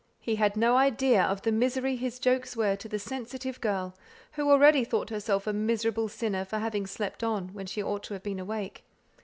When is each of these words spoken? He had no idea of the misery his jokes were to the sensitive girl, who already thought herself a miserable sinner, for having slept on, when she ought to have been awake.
He 0.19 0.37
had 0.37 0.57
no 0.57 0.77
idea 0.77 1.21
of 1.21 1.43
the 1.43 1.51
misery 1.51 1.95
his 1.95 2.17
jokes 2.17 2.57
were 2.57 2.75
to 2.75 2.89
the 2.89 2.97
sensitive 2.97 3.61
girl, 3.61 3.93
who 4.31 4.49
already 4.49 4.83
thought 4.83 5.11
herself 5.11 5.45
a 5.45 5.53
miserable 5.53 6.07
sinner, 6.09 6.43
for 6.43 6.57
having 6.57 6.87
slept 6.87 7.23
on, 7.23 7.49
when 7.53 7.67
she 7.67 7.83
ought 7.83 8.01
to 8.05 8.15
have 8.15 8.23
been 8.23 8.39
awake. 8.39 8.83